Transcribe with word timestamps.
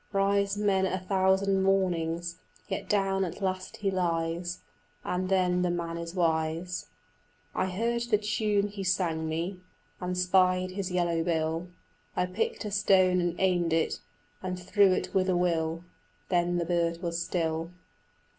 Rise 0.13 0.57
man 0.57 0.87
a 0.87 0.97
thousand 0.97 1.61
mornings 1.61 2.39
Yet 2.67 2.89
down 2.89 3.23
at 3.23 3.39
last 3.39 3.77
he 3.77 3.91
lies, 3.91 4.63
And 5.03 5.29
then 5.29 5.61
the 5.61 5.69
man 5.69 5.95
is 5.99 6.15
wise." 6.15 6.87
I 7.53 7.67
heard 7.67 8.01
the 8.09 8.17
tune 8.17 8.69
he 8.69 8.83
sang 8.83 9.29
me, 9.29 9.59
And 9.99 10.17
spied 10.17 10.71
his 10.71 10.91
yellow 10.91 11.23
bill; 11.23 11.67
I 12.15 12.25
picked 12.25 12.65
a 12.65 12.71
stone 12.71 13.21
and 13.21 13.35
aimed 13.37 13.73
it 13.73 13.99
And 14.41 14.59
threw 14.59 14.91
it 14.91 15.13
with 15.13 15.29
a 15.29 15.37
will: 15.37 15.83
Then 16.29 16.57
the 16.57 16.65
bird 16.65 17.03
was 17.03 17.21
still. 17.23 17.69